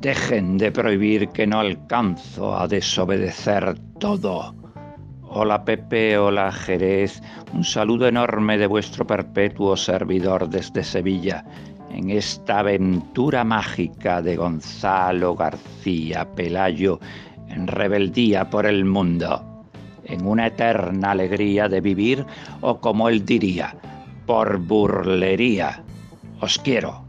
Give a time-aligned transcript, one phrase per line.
[0.00, 4.54] Dejen de prohibir que no alcanzo a desobedecer todo.
[5.22, 7.20] Hola Pepe, hola Jerez,
[7.52, 11.44] un saludo enorme de vuestro perpetuo servidor desde Sevilla,
[11.90, 17.00] en esta aventura mágica de Gonzalo García Pelayo
[17.48, 19.64] en rebeldía por el mundo,
[20.04, 22.24] en una eterna alegría de vivir
[22.60, 23.74] o como él diría,
[24.26, 25.82] por burlería.
[26.40, 27.04] Os quiero.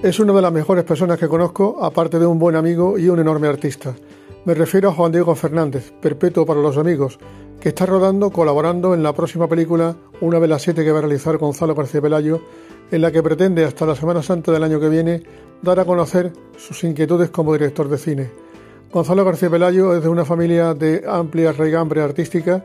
[0.00, 3.18] Es una de las mejores personas que conozco, aparte de un buen amigo y un
[3.18, 3.96] enorme artista.
[4.44, 7.18] Me refiero a Juan Diego Fernández, perpetuo para los amigos,
[7.58, 11.02] que está rodando, colaborando en la próxima película, una de las siete que va a
[11.02, 12.40] realizar Gonzalo García Pelayo,
[12.92, 15.24] en la que pretende hasta la Semana Santa del año que viene
[15.62, 18.30] dar a conocer sus inquietudes como director de cine.
[18.92, 22.64] Gonzalo García Pelayo es de una familia de amplia raigambre artística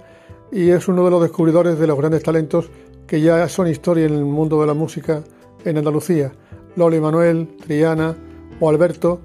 [0.52, 2.70] y es uno de los descubridores de los grandes talentos
[3.08, 5.24] que ya son historia en el mundo de la música
[5.66, 6.32] en Andalucía
[6.76, 8.16] Loli Manuel, Triana
[8.60, 9.22] o Alberto,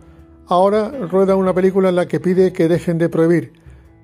[0.47, 3.53] ahora rueda una película en la que pide que dejen de prohibir,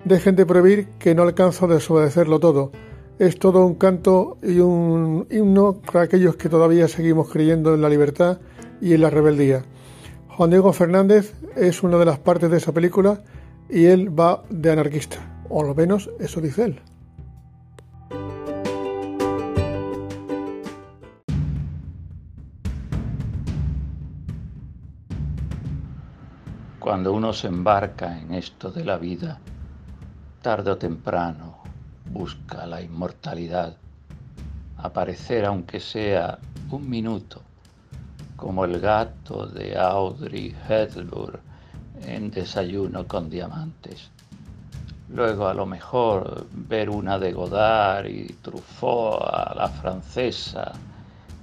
[0.05, 2.73] dejen de prohibir que no alcanzo a desobedecerlo todo.
[3.19, 7.89] Es todo un canto y un himno para aquellos que todavía seguimos creyendo en la
[7.89, 8.41] libertad
[8.81, 9.65] y en la rebeldía.
[10.29, 13.23] Juan Diego Fernández es una de las partes de esa película
[13.71, 16.81] y él va de anarquista, o al menos eso dice él.
[26.85, 29.39] Cuando uno se embarca en esto de la vida,
[30.43, 31.63] tarde o temprano
[32.05, 33.75] busca la inmortalidad,
[34.77, 36.39] aparecer aunque sea
[36.71, 37.41] un minuto,
[38.37, 41.41] como el gato de Audrey Hepburn
[42.03, 44.11] en Desayuno con Diamantes.
[45.09, 50.73] Luego a lo mejor ver una de Godard y Truffaut a la francesa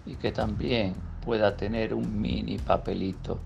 [0.06, 0.94] y que también
[1.25, 3.40] pueda tener un mini papelito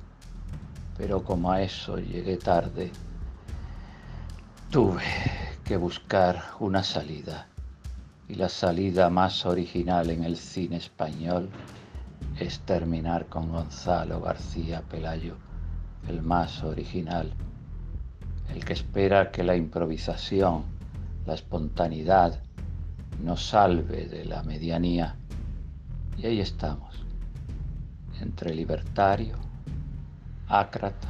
[0.98, 2.92] pero como a eso llegué tarde,
[4.72, 5.04] tuve
[5.64, 7.48] que buscar una salida.
[8.28, 11.50] Y la salida más original en el cine español
[12.40, 15.36] es terminar con Gonzalo García Pelayo,
[16.08, 17.34] el más original,
[18.54, 20.64] el que espera que la improvisación,
[21.26, 22.40] la espontaneidad,
[23.24, 25.16] nos salve de la medianía.
[26.18, 27.04] Y ahí estamos,
[28.22, 29.36] entre libertario,
[30.48, 31.08] ácrata,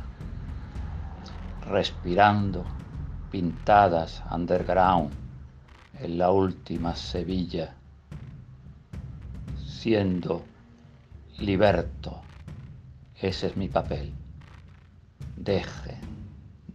[1.68, 2.64] respirando,
[3.32, 5.12] pintadas underground
[6.00, 7.74] en la última Sevilla,
[9.66, 10.46] siendo
[11.40, 12.22] liberto.
[13.20, 14.14] Ese es mi papel.
[15.36, 15.98] Deje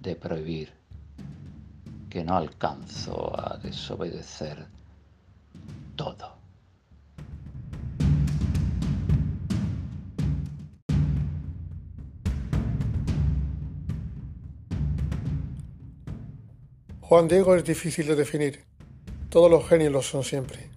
[0.00, 0.72] de prohibir
[2.08, 4.66] que no alcanzo a desobedecer
[5.96, 6.39] todo.
[17.10, 18.60] Juan Diego es difícil de definir.
[19.30, 20.70] Todos los genios lo son siempre.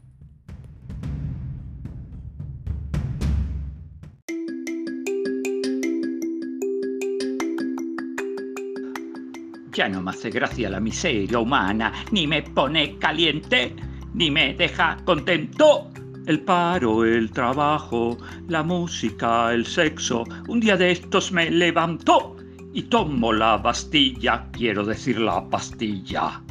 [9.74, 13.76] Ya no me hace gracia la miseria humana, ni me pone caliente,
[14.16, 15.92] ni me deja contento.
[16.26, 18.18] El paro, el trabajo,
[18.48, 22.38] la música, el sexo, un día de estos me levantó
[22.74, 26.42] y tomo la Bastilla, quiero decir la pastilla.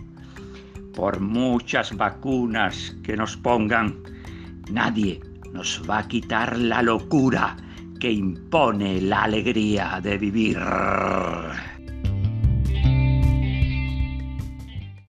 [0.94, 3.97] Por muchas vacunas que nos pongan,
[4.71, 5.21] nadie
[5.53, 7.56] nos va a quitar la locura
[7.99, 10.59] que impone la alegría de vivir.